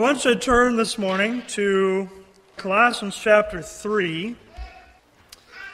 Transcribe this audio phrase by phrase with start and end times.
[0.00, 2.08] Want you to turn this morning to
[2.56, 4.34] Colossians chapter 3.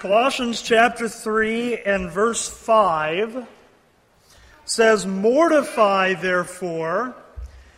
[0.01, 3.47] Colossians chapter 3 and verse 5
[4.65, 7.15] says, Mortify, therefore,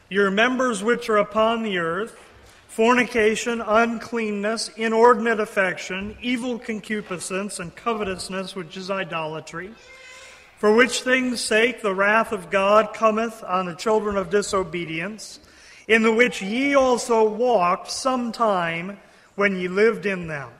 [0.09, 2.17] your members which are upon the earth
[2.67, 9.75] fornication, uncleanness, inordinate affection, evil concupiscence, and covetousness, which is idolatry.
[10.57, 15.41] For which things' sake the wrath of God cometh on the children of disobedience,
[15.89, 19.01] in the which ye also walked some time
[19.35, 20.51] when ye lived in them.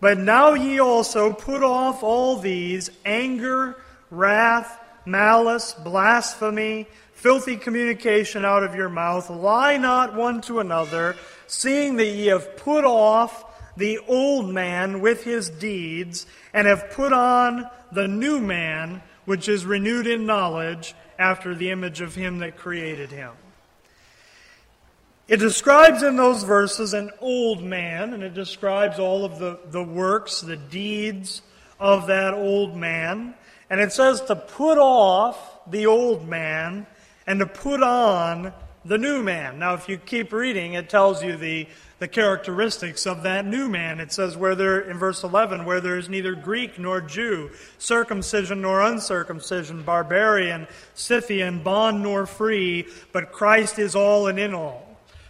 [0.00, 3.76] But now ye also put off all these anger,
[4.10, 9.28] wrath, malice, blasphemy, filthy communication out of your mouth.
[9.30, 11.16] Lie not one to another,
[11.46, 13.44] seeing that ye have put off
[13.76, 19.66] the old man with his deeds, and have put on the new man, which is
[19.66, 23.32] renewed in knowledge after the image of him that created him.
[25.28, 29.82] It describes in those verses an old man, and it describes all of the, the
[29.82, 31.42] works, the deeds
[31.80, 33.34] of that old man.
[33.68, 35.36] And it says to put off
[35.68, 36.86] the old man
[37.26, 38.52] and to put on
[38.84, 39.58] the new man.
[39.58, 41.66] Now, if you keep reading, it tells you the,
[41.98, 43.98] the characteristics of that new man.
[43.98, 48.62] It says where there, in verse 11, where there is neither Greek nor Jew, circumcision
[48.62, 54.85] nor uncircumcision, barbarian, Scythian, bond nor free, but Christ is all and in all.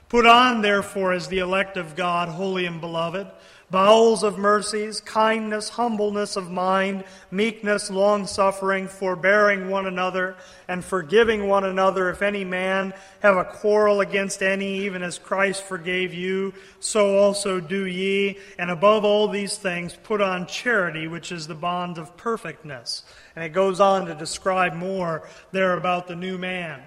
[0.08, 3.26] Put on, therefore, as the elect of God, holy and beloved,
[3.72, 7.02] bowels of mercies, kindness, humbleness of mind,
[7.32, 10.36] meekness, long suffering, forbearing one another,
[10.68, 12.08] and forgiving one another.
[12.08, 17.58] If any man have a quarrel against any, even as Christ forgave you, so also
[17.58, 18.38] do ye.
[18.60, 23.02] And above all these things, put on charity, which is the bond of perfectness.
[23.34, 26.80] And it goes on to describe more there about the new man.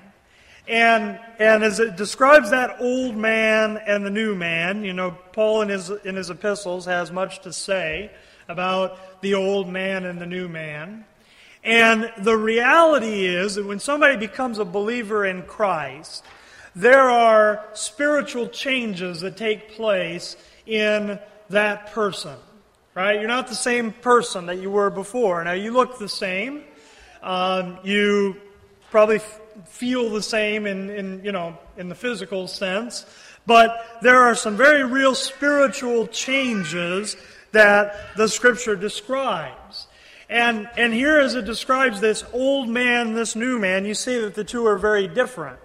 [0.70, 5.64] And, and as it describes that old man and the new man, you know, Paul
[5.64, 8.12] in his, in his epistles has much to say
[8.48, 11.06] about the old man and the new man.
[11.64, 16.24] And the reality is that when somebody becomes a believer in Christ,
[16.76, 20.38] there are spiritual changes that take place
[20.68, 21.20] in
[21.50, 22.38] that person.
[22.94, 23.20] Right?
[23.20, 25.44] You're not the same person that you were before.
[25.44, 26.64] Now, you look the same.
[27.24, 28.36] Um, you
[28.92, 29.20] probably
[29.66, 33.06] feel the same in, in, you know, in the physical sense,
[33.46, 37.18] but there are some very real spiritual changes
[37.52, 39.88] that the scripture describes.
[40.30, 44.36] And, and here, as it describes this old man, this new man, you see that
[44.36, 45.60] the two are very different.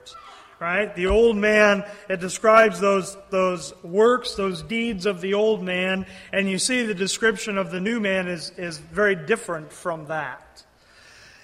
[0.61, 0.95] Right?
[0.95, 6.49] The old man, it describes those, those works, those deeds of the old man, and
[6.49, 10.63] you see the description of the new man is, is very different from that.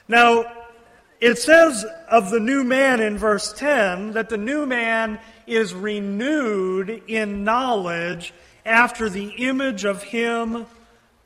[0.08, 0.44] Now,
[1.20, 7.02] it says of the new man in verse 10 that the new man is renewed
[7.06, 8.32] in knowledge
[8.64, 10.66] after the image of him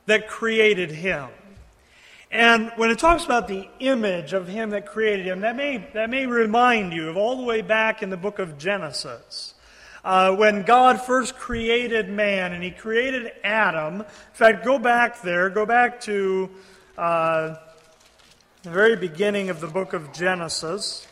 [0.05, 1.29] that created him.
[2.31, 6.09] And when it talks about the image of him that created him, that may, that
[6.09, 9.53] may remind you of all the way back in the book of Genesis.
[10.03, 14.01] Uh, when God first created man and he created Adam.
[14.01, 16.49] In fact, go back there, go back to
[16.97, 17.55] uh,
[18.65, 21.05] the very beginning of the book of Genesis.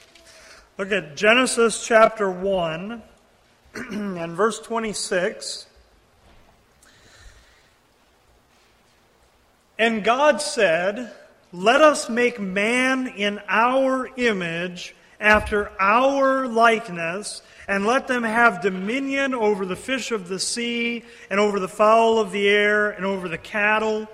[0.80, 3.04] Look at Genesis chapter 1
[3.76, 5.68] and verse 26.
[9.78, 11.14] And God said,
[11.52, 19.36] Let us make man in our image, after our likeness, and let them have dominion
[19.36, 23.30] over the fish of the sea, and over the fowl of the air, and over
[23.30, 24.08] the cattle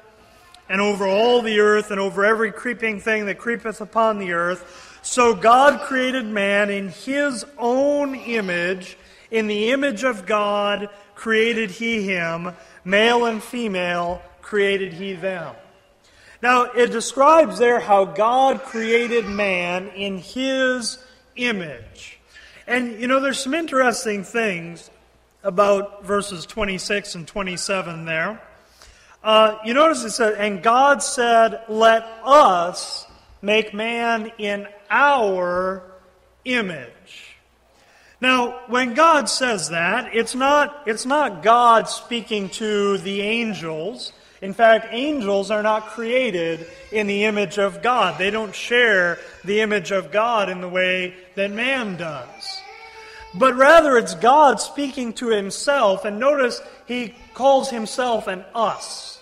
[0.69, 4.99] and over all the earth, and over every creeping thing that creepeth upon the earth.
[5.01, 8.97] So God created man in his own image.
[9.31, 12.53] In the image of God created he him.
[12.85, 15.55] Male and female created he them.
[16.41, 20.97] Now, it describes there how God created man in his
[21.35, 22.19] image.
[22.65, 24.89] And, you know, there's some interesting things
[25.43, 28.41] about verses 26 and 27 there.
[29.23, 33.05] Uh, you notice it says, and God said, Let us
[33.41, 35.83] make man in our
[36.45, 37.35] image.
[38.21, 44.11] Now, when God says that, it's not, it's not God speaking to the angels.
[44.41, 48.17] In fact, angels are not created in the image of God.
[48.17, 52.61] They don't share the image of God in the way that man does.
[53.35, 56.05] But rather, it's God speaking to himself.
[56.05, 59.19] And notice he calls himself an us,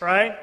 [0.00, 0.36] right?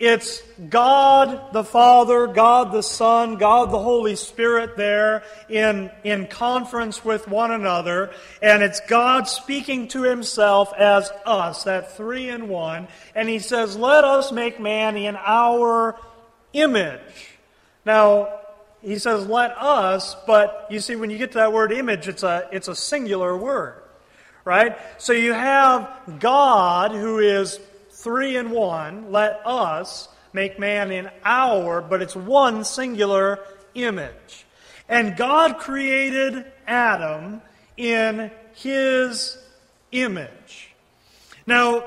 [0.00, 7.04] It's God the Father, God the Son, God the Holy Spirit there in, in conference
[7.04, 8.10] with one another.
[8.40, 12.88] And it's God speaking to himself as us, that three in one.
[13.14, 15.98] And he says, Let us make man in our
[16.54, 17.38] image.
[17.84, 18.39] Now,
[18.82, 22.22] he says, Let us, but you see, when you get to that word image, it's
[22.22, 23.82] a, it's a singular word,
[24.44, 24.76] right?
[24.98, 27.60] So you have God who is
[27.90, 33.40] three in one, let us make man in our, but it's one singular
[33.74, 34.46] image.
[34.88, 37.42] And God created Adam
[37.76, 39.38] in his
[39.92, 40.70] image.
[41.46, 41.84] Now,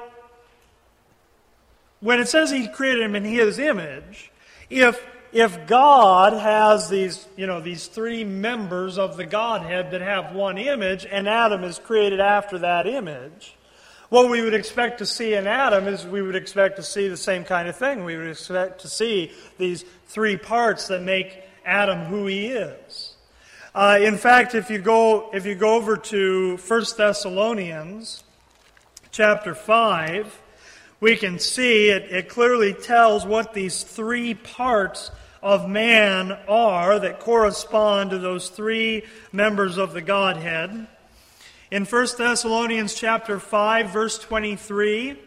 [1.99, 4.31] when it says he created him in his image,
[4.69, 5.03] if
[5.33, 10.59] if God has these, you know, these three members of the Godhead that have one
[10.59, 13.55] image, and Adam is created after that image,
[14.09, 17.17] what we would expect to see in Adam is we would expect to see the
[17.17, 18.03] same kind of thing.
[18.03, 23.15] We would expect to see these three parts that make Adam who he is.
[23.73, 28.23] Uh, in fact, if you go if you go over to 1 Thessalonians
[29.09, 30.41] chapter 5,
[30.99, 35.09] we can see it, it clearly tells what these three parts
[35.43, 40.87] of man are that correspond to those three members of the Godhead.
[41.69, 45.19] In 1 Thessalonians chapter 5 verse 23,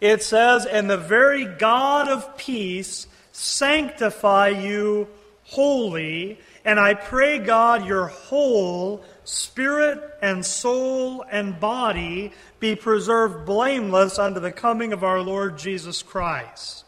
[0.00, 5.08] it says, "And the very God of peace sanctify you
[5.44, 14.18] wholly, and I pray God your whole spirit and soul and body be preserved blameless
[14.18, 16.84] unto the coming of our Lord Jesus Christ."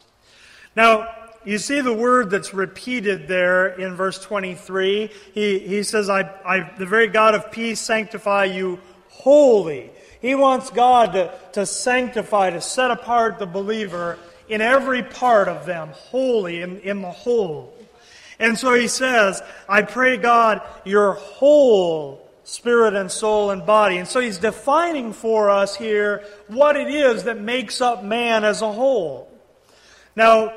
[0.75, 1.09] Now,
[1.47, 5.11] you see the word that's repeated there in verse 23.
[5.33, 9.91] He, he says, I, I, the very God of peace sanctify you wholly.
[10.21, 15.67] He wants God to, to sanctify, to set apart the believer in every part of
[15.67, 17.73] them, wholly, in, in the whole.
[18.41, 23.99] And so he says, I pray God your whole spirit and soul and body.
[23.99, 28.63] And so he's defining for us here what it is that makes up man as
[28.63, 29.33] a whole.
[30.17, 30.53] Now,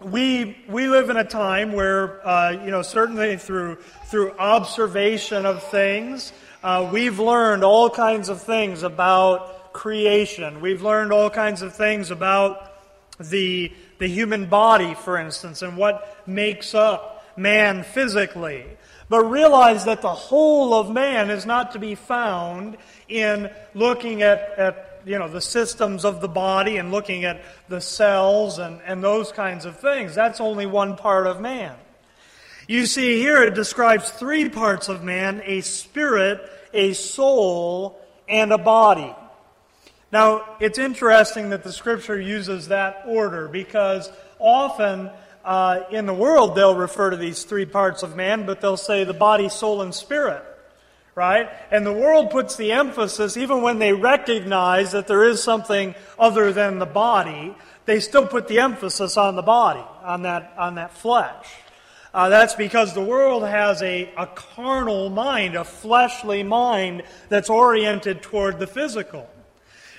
[0.00, 5.62] we, we live in a time where, uh, you know, certainly through, through observation of
[5.64, 10.60] things, uh, we've learned all kinds of things about creation.
[10.60, 12.74] We've learned all kinds of things about
[13.18, 18.64] the, the human body, for instance, and what makes up man physically.
[19.08, 22.76] But realize that the whole of man is not to be found
[23.08, 27.80] in looking at, at you know, the systems of the body and looking at the
[27.80, 30.14] cells and, and those kinds of things.
[30.14, 31.76] That's only one part of man.
[32.66, 36.40] You see, here it describes three parts of man a spirit,
[36.72, 39.14] a soul, and a body.
[40.10, 45.10] Now, it's interesting that the scripture uses that order because often
[45.44, 49.04] uh, in the world they'll refer to these three parts of man, but they'll say
[49.04, 50.44] the body, soul, and spirit
[51.18, 51.50] right?
[51.72, 56.52] And the world puts the emphasis, even when they recognize that there is something other
[56.52, 60.94] than the body, they still put the emphasis on the body, on that, on that
[60.94, 61.48] flesh.
[62.14, 68.22] Uh, that's because the world has a, a carnal mind, a fleshly mind that's oriented
[68.22, 69.28] toward the physical.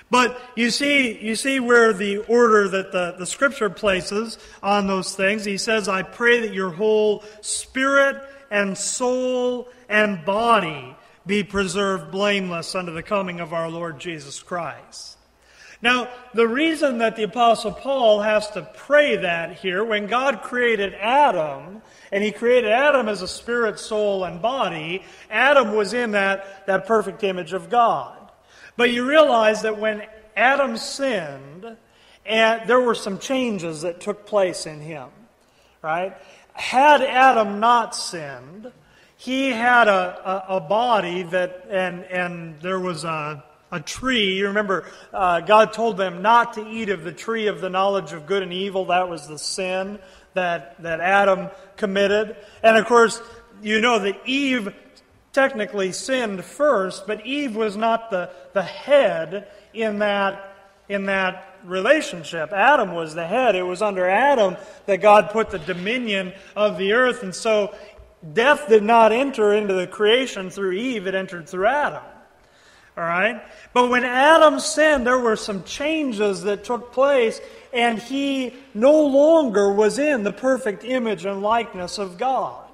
[0.09, 5.13] But you see, you see where the order that the, the scripture places on those
[5.15, 5.43] things.
[5.43, 8.15] He says, I pray that your whole spirit
[8.49, 15.17] and soul and body be preserved blameless unto the coming of our Lord Jesus Christ.
[15.81, 20.93] Now, the reason that the Apostle Paul has to pray that here, when God created
[20.93, 26.65] Adam, and he created Adam as a spirit, soul, and body, Adam was in that,
[26.67, 28.17] that perfect image of God.
[28.75, 30.03] But you realize that when
[30.35, 31.77] Adam sinned,
[32.25, 35.09] and there were some changes that took place in him,
[35.81, 36.15] right?
[36.53, 38.71] Had Adam not sinned,
[39.19, 44.37] he had a, a, a, body that, and, and there was a, a tree.
[44.37, 48.13] You remember, uh, God told them not to eat of the tree of the knowledge
[48.13, 48.85] of good and evil.
[48.85, 49.99] That was the sin
[50.35, 52.37] that, that Adam committed.
[52.63, 53.21] And of course,
[53.61, 54.73] you know that Eve
[55.33, 60.55] technically sinned first, but Eve was not the, the head in that,
[60.87, 62.51] in that relationship.
[62.51, 63.55] Adam was the head.
[63.55, 67.23] It was under Adam that God put the dominion of the earth.
[67.23, 67.75] And so
[68.33, 72.03] death did not enter into the creation through Eve, it entered through Adam.
[72.97, 73.41] All right?
[73.73, 77.39] But when Adam sinned, there were some changes that took place,
[77.71, 82.65] and he no longer was in the perfect image and likeness of God.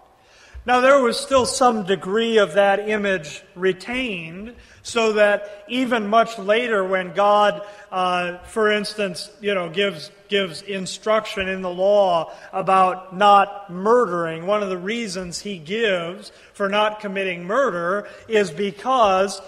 [0.66, 4.56] Now, there was still some degree of that image retained,
[4.86, 11.50] so that even much later, when God, uh, for instance, you know, gives gives instruction
[11.50, 17.46] in the law about not murdering, one of the reasons he gives for not committing
[17.46, 19.42] murder is because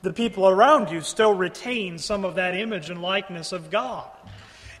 [0.00, 4.08] the people around you still retain some of that image and likeness of God.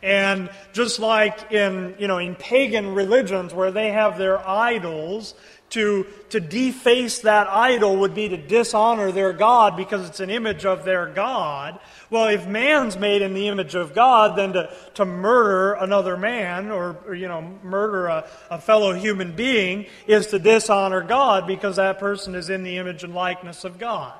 [0.02, 5.34] And just like in, you know, in pagan religions where they have their idols,
[5.70, 10.64] to, to deface that idol would be to dishonor their God because it's an image
[10.64, 11.78] of their God.
[12.10, 16.70] Well, if man's made in the image of God, then to, to murder another man
[16.70, 21.76] or, or you know, murder a, a fellow human being is to dishonor God because
[21.76, 24.14] that person is in the image and likeness of God.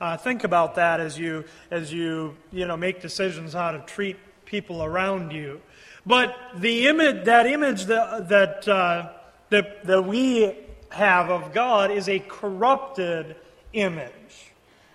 [0.00, 4.16] Uh, think about that as you, as you, you know, make decisions how to treat
[4.44, 5.60] people around you.
[6.06, 9.10] But the image, that image that, that, uh,
[9.50, 10.56] that, that we
[10.90, 13.36] have of God is a corrupted
[13.72, 14.52] image.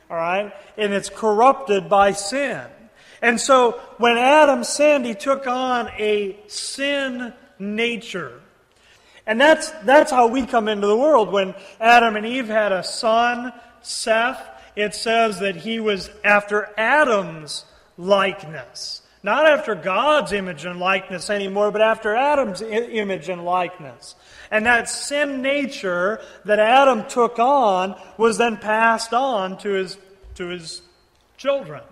[0.10, 0.54] All right?
[0.78, 2.62] And it's corrupted by sin.
[3.22, 8.42] And so when Adam sinned, he took on a sin nature.
[9.26, 11.32] And that's, that's how we come into the world.
[11.32, 14.40] When Adam and Eve had a son, Seth,
[14.76, 17.66] it says that he was after Adam's
[17.98, 19.02] likeness.
[19.24, 24.14] Not after God's image and likeness anymore, but after Adam's image and likeness.
[24.56, 29.98] And that sin nature that Adam took on was then passed on to his,
[30.36, 30.82] to his
[31.36, 31.84] children.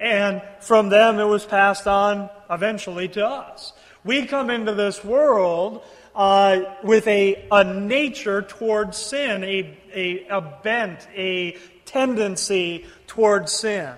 [0.00, 3.72] And from them it was passed on eventually to us.
[4.02, 5.84] We come into this world
[6.16, 13.94] uh, with a, a nature towards sin, a, a, a bent, a tendency towards sin.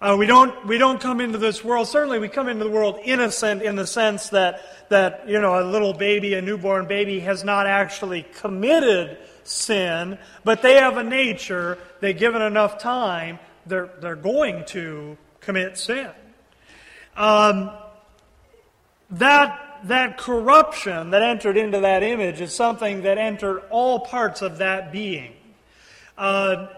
[0.00, 3.00] Uh, we, don't, we don't come into this world, certainly we come into the world
[3.04, 7.42] innocent in the sense that, that, you know, a little baby, a newborn baby, has
[7.42, 14.14] not actually committed sin, but they have a nature that, given enough time, they're, they're
[14.14, 16.10] going to commit sin.
[17.16, 17.72] Um,
[19.10, 24.58] that, that corruption that entered into that image is something that entered all parts of
[24.58, 25.32] that being.
[26.16, 26.68] Uh,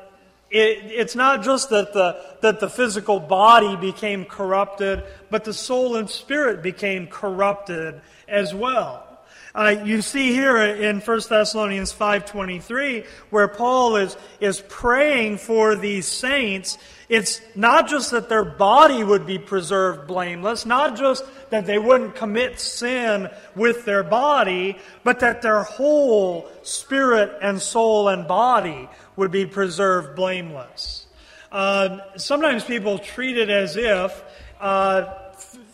[0.51, 5.97] it, it's not just that the, that the physical body became corrupted, but the soul
[5.97, 9.07] and spirit became corrupted as well.
[9.53, 16.07] Uh, you see here in 1 Thessalonians 5.23 where Paul is, is praying for these
[16.07, 16.79] saints.
[17.09, 22.15] It's not just that their body would be preserved blameless, not just that they wouldn't
[22.15, 29.31] commit sin with their body, but that their whole spirit and soul and body would
[29.31, 31.07] be preserved blameless.
[31.53, 34.23] Uh, sometimes people treat it as if,
[34.61, 35.13] uh,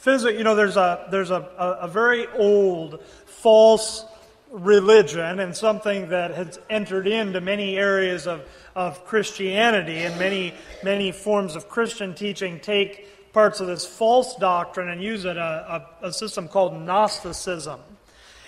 [0.03, 4.05] phys- you know, there's a there's a, a, a very old false
[4.51, 11.13] religion and something that has entered into many areas of, of Christianity and many many
[11.13, 16.07] forms of Christian teaching take parts of this false doctrine and use it a, a,
[16.07, 17.81] a system called Gnosticism.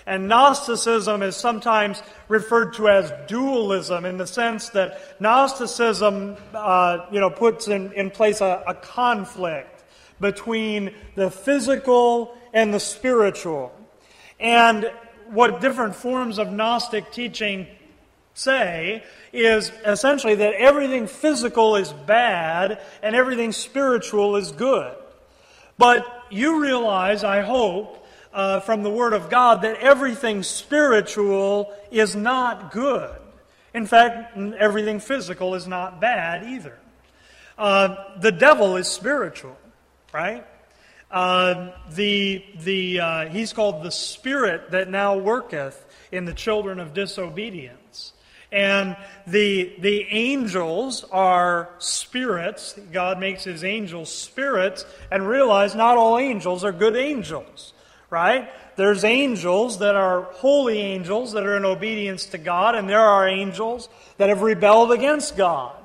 [0.09, 7.19] And Gnosticism is sometimes referred to as dualism in the sense that Gnosticism, uh, you
[7.19, 9.83] know, puts in, in place a, a conflict
[10.19, 13.71] between the physical and the spiritual.
[14.39, 14.91] And
[15.27, 17.67] what different forms of Gnostic teaching
[18.33, 24.95] say is essentially that everything physical is bad and everything spiritual is good.
[25.77, 28.07] But you realize, I hope,
[28.39, 33.13] uh, from the Word of God that everything spiritual is not good.
[33.73, 36.79] In fact, everything physical is not bad either.
[37.57, 39.57] Uh, the devil is spiritual,
[40.13, 40.45] right?
[41.11, 46.93] Uh, the, the, uh, he's called the spirit that now worketh in the children of
[46.93, 48.13] disobedience.
[48.53, 48.95] And
[49.27, 52.79] the, the angels are spirits.
[52.93, 57.73] God makes his angels spirits, and realize not all angels are good angels
[58.09, 58.49] right?
[58.75, 63.27] There's angels that are holy angels that are in obedience to God, and there are
[63.27, 65.75] angels that have rebelled against God.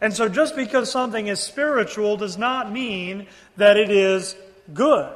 [0.00, 4.34] And so just because something is spiritual does not mean that it is
[4.72, 5.14] good.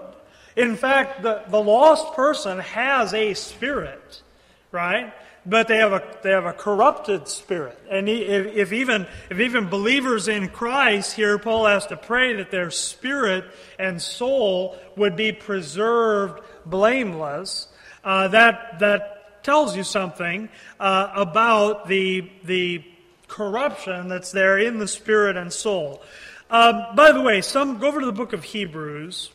[0.56, 4.22] In fact, the, the lost person has a spirit,
[4.70, 5.12] right?
[5.46, 7.78] But they have a, they have a corrupted spirit.
[7.90, 12.50] And if, if, even, if even believers in Christ here, Paul has to pray that
[12.50, 13.44] their spirit
[13.78, 17.68] and soul would be preserved blameless,
[18.04, 20.48] uh, that, that tells you something
[20.80, 22.84] uh, about the, the
[23.28, 26.02] corruption that's there in the spirit and soul.
[26.50, 29.30] Um, by the way, some go over to the book of Hebrews.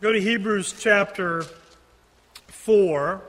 [0.00, 1.44] Go to Hebrews chapter
[2.48, 3.22] 4.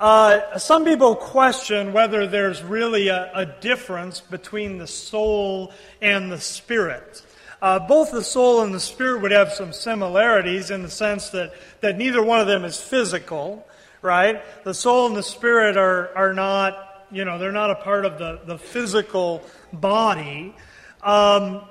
[0.00, 6.40] Uh, some people question whether there's really a, a, difference between the soul and the
[6.40, 7.22] spirit.
[7.62, 11.54] Uh, both the soul and the spirit would have some similarities in the sense that,
[11.80, 13.64] that neither one of them is physical,
[14.02, 14.42] right?
[14.64, 18.18] The soul and the spirit are, are not, you know, they're not a part of
[18.18, 20.56] the, the physical body.
[21.04, 21.62] Um,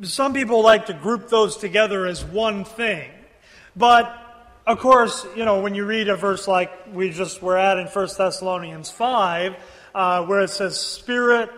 [0.00, 3.10] some people like to group those together as one thing.
[3.76, 4.10] But
[4.66, 7.88] of course, you know, when you read a verse like we just were at in
[7.88, 9.54] 1 Thessalonians 5,
[9.94, 11.50] uh, where it says spirit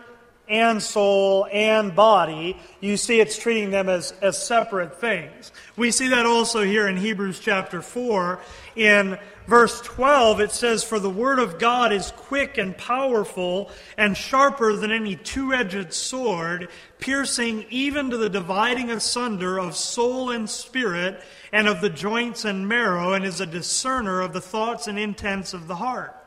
[0.49, 5.52] and soul and body, you see it's treating them as, as separate things.
[5.76, 8.40] We see that also here in Hebrews chapter 4.
[8.76, 14.17] In verse 12, it says, For the word of God is quick and powerful and
[14.17, 20.49] sharper than any two edged sword, piercing even to the dividing asunder of soul and
[20.49, 24.99] spirit and of the joints and marrow, and is a discerner of the thoughts and
[24.99, 26.18] intents of the heart.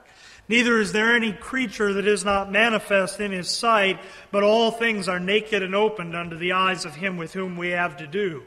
[0.48, 4.00] Neither is there any creature that is not manifest in his sight,
[4.31, 7.69] but all things are naked and opened unto the eyes of him with whom we
[7.69, 8.43] have to do.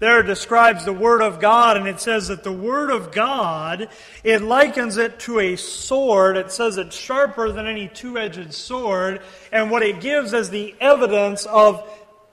[0.00, 3.88] There describes the Word of God, and it says that the Word of God,
[4.24, 6.38] it likens it to a sword.
[6.38, 9.20] It says it's sharper than any two edged sword,
[9.52, 11.86] and what it gives as the evidence of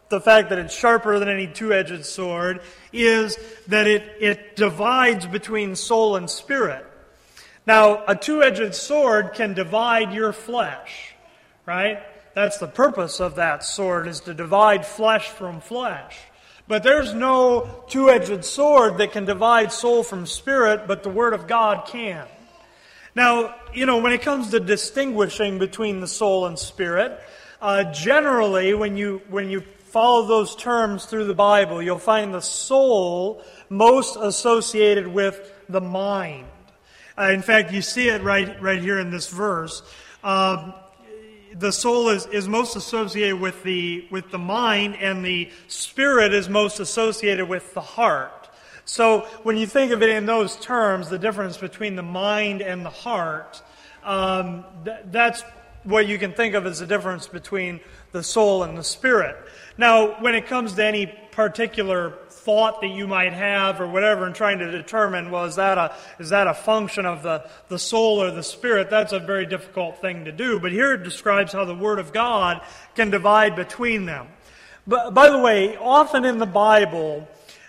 [0.07, 2.61] the fact that it's sharper than any two edged sword
[2.93, 3.37] is
[3.67, 6.86] that it, it divides between soul and spirit.
[7.67, 11.13] Now, a two edged sword can divide your flesh,
[11.65, 12.01] right?
[12.33, 16.17] That's the purpose of that sword, is to divide flesh from flesh.
[16.69, 21.33] But there's no two edged sword that can divide soul from spirit, but the Word
[21.33, 22.25] of God can.
[23.15, 27.19] Now, you know, when it comes to distinguishing between the soul and spirit,
[27.61, 32.41] uh, generally, when you, when you follow those terms through the Bible, you'll find the
[32.41, 36.47] soul most associated with the mind.
[37.17, 39.81] Uh, in fact, you see it right, right here in this verse.
[40.23, 40.73] Um,
[41.55, 46.47] the soul is, is most associated with the, with the mind, and the spirit is
[46.47, 48.49] most associated with the heart.
[48.85, 52.85] So when you think of it in those terms, the difference between the mind and
[52.85, 53.61] the heart,
[54.03, 55.43] um, th- that's
[55.83, 57.79] what you can think of as the difference between
[58.11, 59.35] the soul and the spirit.
[59.77, 62.13] Now, when it comes to any particular
[62.47, 65.93] thought that you might have or whatever and trying to determine, well, is that a,
[66.17, 68.89] is that a function of the, the soul or the spirit?
[68.89, 70.57] That's a very difficult thing to do.
[70.57, 72.61] But here it describes how the Word of God
[72.95, 74.29] can divide between them.
[74.87, 77.27] But, by the way, often in the Bible,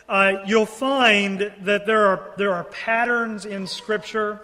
[0.09, 4.41] uh, you'll find that there are, there are patterns in Scripture.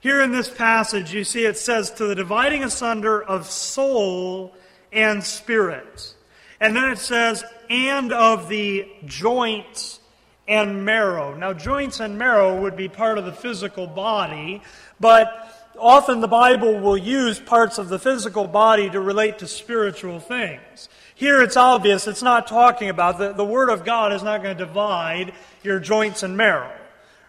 [0.00, 4.54] Here in this passage, you see it says, to the dividing asunder of soul
[4.92, 6.14] and spirit.
[6.60, 7.42] And then it says,
[7.72, 9.98] and of the joints
[10.46, 11.34] and marrow.
[11.34, 14.62] Now, joints and marrow would be part of the physical body,
[15.00, 20.20] but often the Bible will use parts of the physical body to relate to spiritual
[20.20, 20.90] things.
[21.14, 24.54] Here it's obvious it's not talking about, the, the Word of God is not going
[24.54, 25.32] to divide
[25.62, 26.76] your joints and marrow,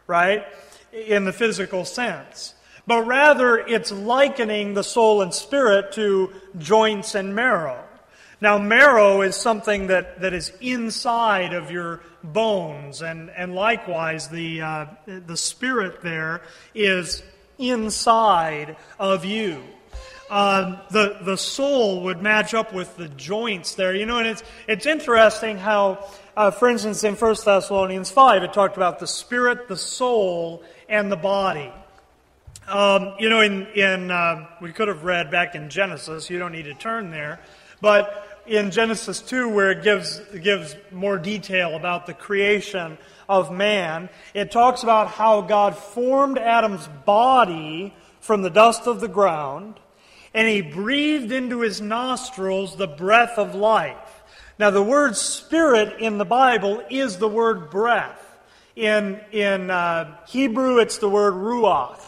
[0.07, 0.45] right?
[0.91, 2.53] In the physical sense.
[2.85, 7.81] But rather, it's likening the soul and spirit to joints and marrow.
[8.43, 14.59] Now, marrow is something that, that is inside of your bones, and, and likewise, the,
[14.59, 16.41] uh, the spirit there
[16.75, 17.23] is
[17.57, 19.63] inside of you.
[20.29, 23.95] Uh, the, the soul would match up with the joints there.
[23.95, 28.51] You know, and it's, it's interesting how, uh, for instance, in 1 Thessalonians 5, it
[28.51, 31.71] talked about the spirit, the soul, and the body.
[32.67, 36.51] Um, you know, in, in uh, we could have read back in Genesis, you don't
[36.51, 37.39] need to turn there,
[37.79, 42.97] but in Genesis 2, where it gives, gives more detail about the creation
[43.29, 49.07] of man, it talks about how God formed Adam's body from the dust of the
[49.07, 49.79] ground,
[50.33, 54.23] and he breathed into his nostrils the breath of life.
[54.59, 58.19] Now, the word spirit in the Bible is the word breath.
[58.75, 61.99] In, in uh, Hebrew, it's the word ruach,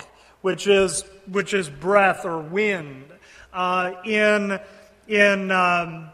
[0.42, 3.06] which is, which is breath or wind.
[3.54, 4.60] Uh, in
[5.08, 6.10] in um,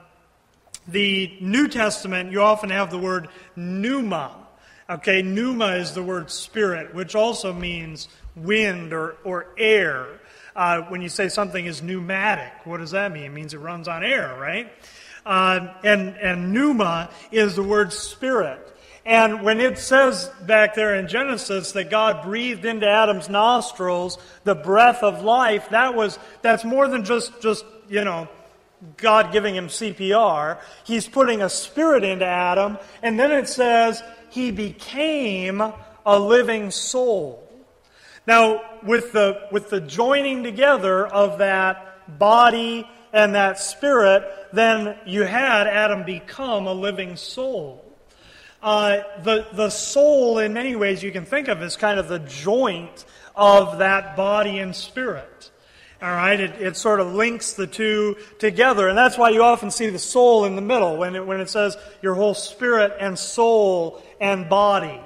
[0.87, 4.35] the New Testament, you often have the word pneuma.
[4.89, 10.19] Okay, pneuma is the word spirit, which also means wind or, or air.
[10.55, 13.23] Uh, when you say something is pneumatic, what does that mean?
[13.23, 14.71] It means it runs on air, right?
[15.25, 18.67] Uh, and, and pneuma is the word spirit.
[19.05, 24.53] And when it says back there in Genesis that God breathed into Adam's nostrils the
[24.53, 28.27] breath of life, that was that's more than just just, you know,
[28.97, 30.59] God giving him CPR.
[30.83, 35.61] He's putting a spirit into Adam, and then it says he became
[36.05, 37.47] a living soul.
[38.27, 45.23] Now, with the with the joining together of that body and that spirit, then you
[45.23, 47.85] had Adam become a living soul.
[48.61, 52.19] Uh, the, the soul, in many ways, you can think of as kind of the
[52.19, 55.49] joint of that body and spirit.
[56.01, 59.69] All right, it, it sort of links the two together, and that's why you often
[59.69, 63.19] see the soul in the middle when it, when it says your whole spirit and
[63.19, 64.99] soul and body.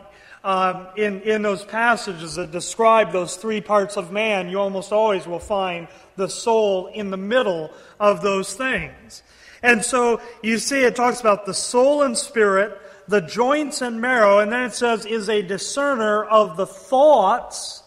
[0.45, 5.27] Um, in, in those passages that describe those three parts of man, you almost always
[5.27, 9.21] will find the soul in the middle of those things.
[9.61, 14.39] And so you see it talks about the soul and spirit, the joints and marrow,
[14.39, 17.81] and then it says is a discerner of the thoughts.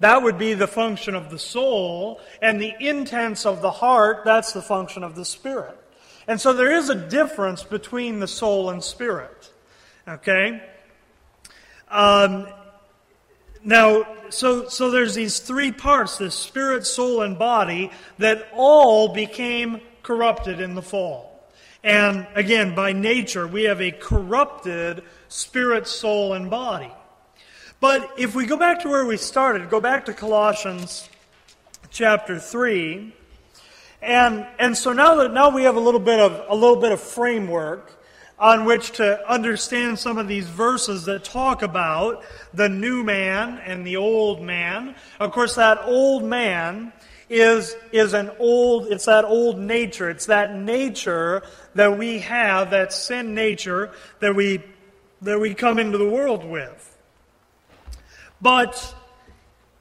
[0.00, 4.52] That would be the function of the soul, and the intents of the heart, that's
[4.52, 5.76] the function of the spirit.
[6.28, 9.50] And so there is a difference between the soul and spirit.
[10.06, 10.62] Okay?
[11.88, 12.46] Um,
[13.64, 19.80] now, so, so there's these three parts this spirit, soul, and body that all became
[20.02, 21.48] corrupted in the fall.
[21.82, 26.92] And again, by nature, we have a corrupted spirit, soul, and body.
[27.80, 31.08] But if we go back to where we started, go back to Colossians
[31.90, 33.14] chapter 3,
[34.02, 36.92] and, and so now that now we have a little bit of a little bit
[36.92, 37.92] of framework
[38.38, 43.86] on which to understand some of these verses that talk about the new man and
[43.86, 44.94] the old man.
[45.18, 46.92] Of course, that old man
[47.28, 50.08] is, is an old, it's that old nature.
[50.08, 51.42] It's that nature
[51.74, 54.62] that we have, that sin nature that we,
[55.22, 56.97] that we come into the world with.
[58.40, 58.94] But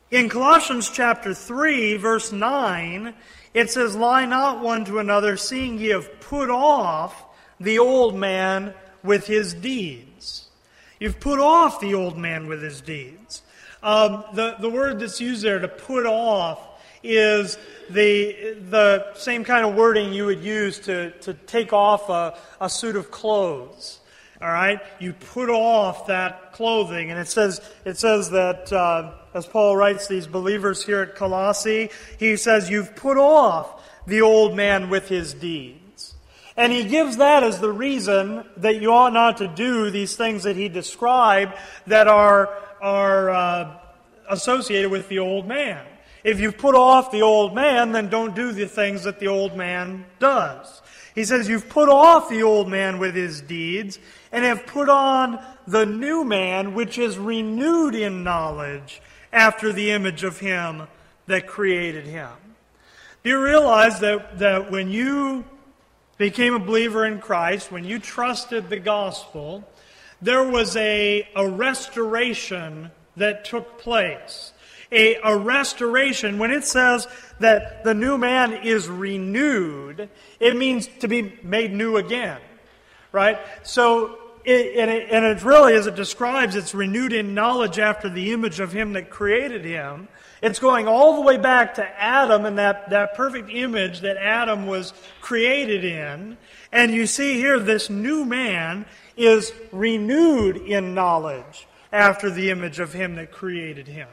[0.10, 3.14] in Colossians chapter 3, verse 9,
[3.54, 7.24] it says, Lie not one to another, seeing ye have put off
[7.60, 10.48] the old man with his deeds.
[11.00, 13.44] You've put off the old man with his deeds.
[13.84, 16.60] Um, the, the word that's used there to put off
[17.04, 17.58] is
[17.90, 22.70] the, the same kind of wording you would use to, to take off a, a
[22.70, 23.97] suit of clothes.
[24.42, 24.80] All right?
[25.00, 27.10] You put off that clothing.
[27.12, 31.90] And it says, it says that, uh, as Paul writes these believers here at Colossae,
[32.20, 36.16] he says, You've put off the old man with his deeds.
[36.56, 40.44] And he gives that as the reason that you ought not to do these things
[40.44, 41.54] that he described
[41.86, 42.50] that are,
[42.82, 43.78] are uh,
[44.30, 45.86] associated with the old man.
[46.24, 49.56] If you've put off the old man, then don't do the things that the old
[49.56, 50.82] man does.
[51.14, 54.00] He says, You've put off the old man with his deeds,
[54.32, 60.24] and have put on the new man, which is renewed in knowledge after the image
[60.24, 60.88] of him
[61.28, 62.30] that created him.
[63.24, 65.44] Do you realize that, that when you
[66.18, 69.68] became a believer in Christ, when you trusted the gospel,
[70.22, 74.54] there was a, a restoration that took place
[74.92, 76.40] a, a restoration.
[76.40, 77.08] When it says
[77.40, 80.10] that the new man is renewed,
[80.40, 82.40] it means to be made new again,
[83.12, 83.40] right?
[83.64, 88.10] So, it, and, it, and it really, as it describes, it's renewed in knowledge after
[88.10, 90.08] the image of him that created him.
[90.42, 94.68] It's going all the way back to Adam and that, that perfect image that Adam
[94.68, 96.38] was created in.
[96.72, 102.94] And you see here, this new man is renewed in knowledge after the image of
[102.94, 104.08] him that created him.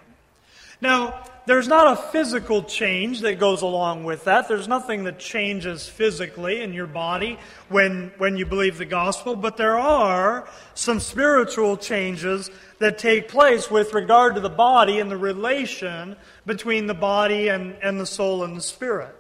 [0.81, 4.49] Now, there's not a physical change that goes along with that.
[4.49, 9.57] There's nothing that changes physically in your body when, when you believe the gospel, but
[9.57, 15.17] there are some spiritual changes that take place with regard to the body and the
[15.17, 19.15] relation between the body and, and the soul and the spirit.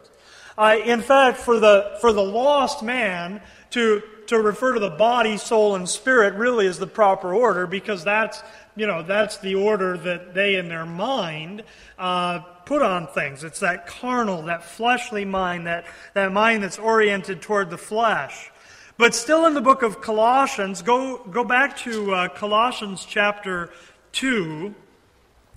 [0.57, 5.37] Uh, in fact, for the, for the lost man to, to refer to the body,
[5.37, 8.43] soul, and spirit really is the proper order because that's
[8.77, 11.63] you know, that's the order that they in their mind
[11.99, 13.45] uh, put on things.
[13.45, 15.85] It's that carnal, that fleshly mind, that,
[16.15, 18.51] that mind that's oriented toward the flesh.
[18.97, 23.71] But still in the book of Colossians, go, go back to uh, Colossians chapter
[24.13, 24.75] 2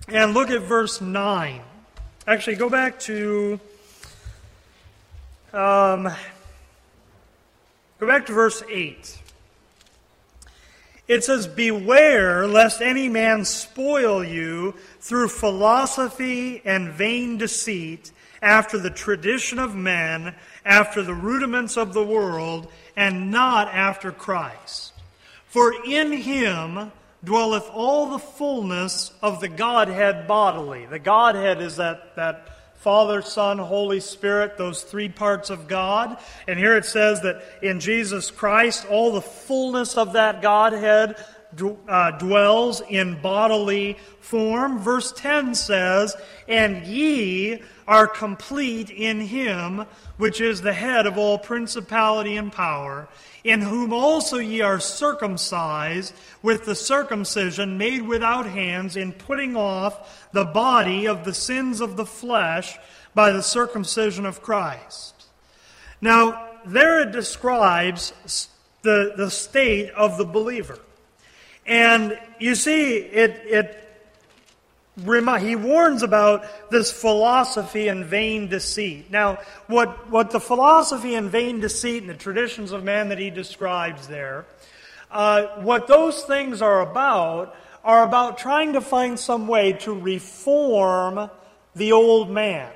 [0.08, 1.60] and look at verse 9.
[2.26, 3.58] Actually, go back to.
[5.52, 6.10] Um,
[7.98, 9.18] go back to verse 8.
[11.08, 18.90] It says, Beware lest any man spoil you through philosophy and vain deceit, after the
[18.90, 24.92] tradition of men, after the rudiments of the world, and not after Christ.
[25.46, 26.92] For in him
[27.24, 30.86] dwelleth all the fullness of the Godhead bodily.
[30.86, 36.16] The Godhead is that, that Father, Son, Holy Spirit, those three parts of God.
[36.46, 41.16] And here it says that in Jesus Christ, all the fullness of that Godhead
[41.88, 44.78] uh, dwells in bodily form.
[44.78, 49.86] Verse 10 says, And ye are complete in him,
[50.18, 53.08] which is the head of all principality and power,
[53.44, 60.28] in whom also ye are circumcised with the circumcision made without hands, in putting off
[60.32, 62.78] the body of the sins of the flesh
[63.14, 65.14] by the circumcision of Christ.
[66.00, 68.12] Now, there it describes
[68.82, 70.78] the, the state of the believer.
[71.68, 73.84] And you see, it, it
[75.38, 79.10] he warns about this philosophy and vain deceit.
[79.10, 83.30] Now, what, what the philosophy and vain deceit and the traditions of man that he
[83.30, 84.46] describes there,
[85.10, 87.54] uh, what those things are about
[87.84, 91.30] are about trying to find some way to reform
[91.76, 92.72] the old man.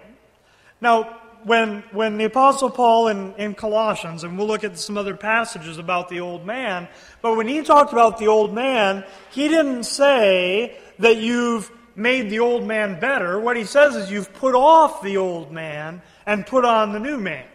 [0.80, 5.16] Now, when, when the Apostle Paul in, in Colossians, and we'll look at some other
[5.16, 6.88] passages about the old man,
[7.20, 12.38] but when he talked about the old man, he didn't say that you've made the
[12.38, 13.38] old man better.
[13.38, 17.18] What he says is you've put off the old man and put on the new
[17.18, 17.46] man.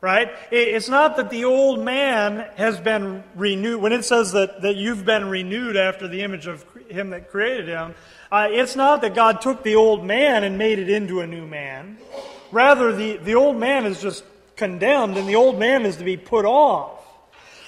[0.00, 0.30] Right?
[0.52, 3.82] It's not that the old man has been renewed.
[3.82, 7.66] When it says that, that you've been renewed after the image of him that created
[7.66, 7.96] him,
[8.30, 11.46] uh, it's not that God took the old man and made it into a new
[11.48, 11.98] man.
[12.50, 14.24] Rather, the, the old man is just
[14.56, 16.98] condemned and the old man is to be put off.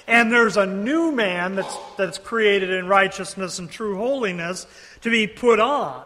[0.07, 4.67] And there's a new man that's, that's created in righteousness and true holiness
[5.01, 6.03] to be put on.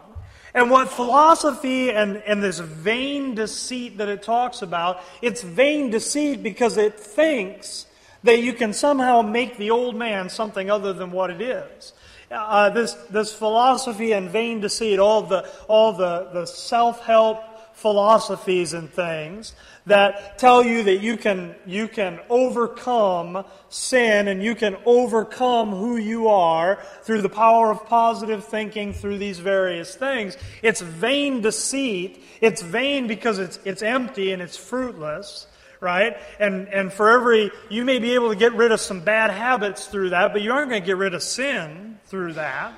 [0.54, 6.42] And what philosophy and, and this vain deceit that it talks about, it's vain deceit
[6.42, 7.86] because it thinks
[8.22, 11.92] that you can somehow make the old man something other than what it is.
[12.30, 17.40] Uh, this, this philosophy and vain deceit, all the, all the, the self help
[17.86, 19.54] philosophies and things
[19.86, 25.96] that tell you that you can, you can overcome sin and you can overcome who
[25.96, 30.36] you are through the power of positive thinking through these various things.
[30.64, 32.24] It's vain deceit.
[32.40, 35.46] It's vain because it's, it's empty and it's fruitless
[35.78, 36.16] right?
[36.40, 39.86] And, and for every, you may be able to get rid of some bad habits
[39.86, 42.72] through that, but you aren't going to get rid of sin through that,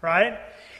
[0.00, 0.38] right?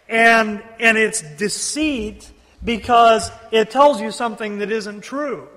[0.09, 2.31] And, and it's deceit
[2.64, 5.49] because it tells you something that isn't true.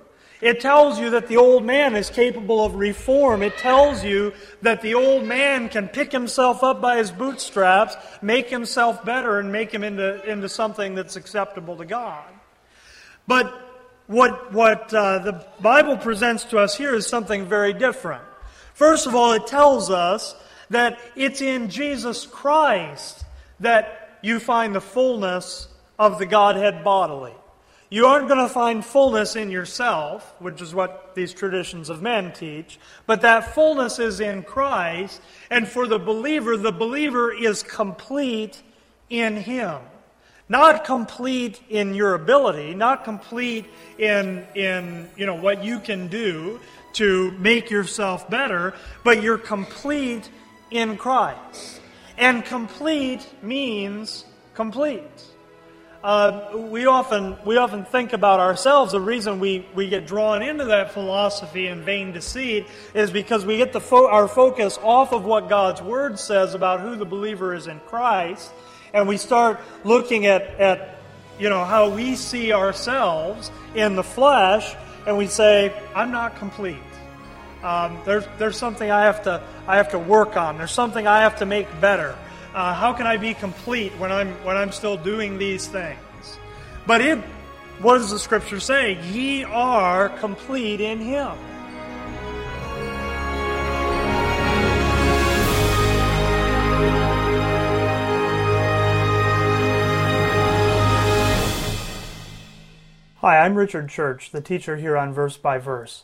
[0.42, 3.44] It tells you that the old man is capable of reform.
[3.44, 4.34] It tells you
[4.64, 9.52] that the old man can pick himself up by his bootstraps, make himself better, and
[9.52, 12.26] make him into, into something that's acceptable to God.
[13.28, 13.54] But
[14.08, 18.24] what, what uh, the Bible presents to us here is something very different.
[18.74, 20.36] First of all, it tells us
[20.72, 23.24] that it's in Jesus Christ
[23.60, 25.68] that you find the fullness
[26.02, 27.34] of the Godhead bodily.
[27.92, 32.34] You aren't going to find fullness in yourself, which is what these traditions of men
[32.34, 35.22] teach, but that fullness is in Christ.
[35.52, 38.60] And for the believer, the believer is complete
[39.12, 39.78] in Him.
[40.50, 43.66] Not complete in your ability, not complete
[44.00, 46.60] in, in you know, what you can do
[46.94, 50.28] to make yourself better, but you're complete
[50.72, 51.80] in Christ.
[52.18, 55.31] And complete means complete.
[56.04, 58.92] Uh, we often we often think about ourselves.
[58.92, 63.58] The reason we, we get drawn into that philosophy and vain deceit is because we
[63.58, 67.54] get the fo- our focus off of what God's Word says about who the believer
[67.54, 68.52] is in Christ,
[68.96, 70.98] and we start looking at, at
[71.38, 76.78] you know how we see ourselves in the flesh, and we say, "I'm not complete.
[77.62, 80.58] Um, there's there's something I have to I have to work on.
[80.58, 82.18] There's something I have to make better."
[82.54, 86.38] Uh, how can I be complete when I'm when I'm still doing these things?
[86.86, 87.18] But it,
[87.80, 89.02] what does the Scripture say?
[89.12, 91.38] Ye are complete in Him.
[103.22, 106.04] Hi, I'm Richard Church, the teacher here on Verse by Verse.